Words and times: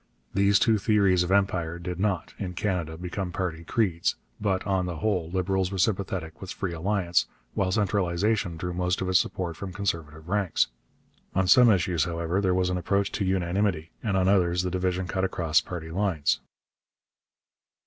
These 0.33 0.57
two 0.57 0.79
theories 0.79 1.21
of 1.21 1.31
empire 1.31 1.77
did 1.77 1.99
not, 1.99 2.33
in 2.39 2.55
Canada, 2.55 2.97
become 2.97 3.31
party 3.31 3.63
creeds; 3.63 4.15
but, 4.39 4.65
on 4.65 4.87
the 4.87 4.95
whole, 4.95 5.29
Liberals 5.29 5.71
were 5.71 5.77
sympathetic 5.77 6.41
with 6.41 6.49
free 6.51 6.73
alliance, 6.73 7.27
while 7.53 7.71
centralization 7.71 8.57
drew 8.57 8.73
most 8.73 9.01
of 9.01 9.09
its 9.09 9.19
support 9.19 9.55
from 9.57 9.71
Conservative 9.71 10.27
ranks. 10.27 10.69
On 11.35 11.45
some 11.45 11.69
issues, 11.69 12.05
however, 12.05 12.41
there 12.41 12.55
was 12.55 12.71
an 12.71 12.79
approach 12.79 13.11
to 13.11 13.25
unanimity, 13.25 13.91
and 14.01 14.17
on 14.17 14.27
others 14.27 14.63
the 14.63 14.71
division 14.71 15.05
cut 15.07 15.23
across 15.23 15.61
party 15.61 15.91
lines. 15.91 16.39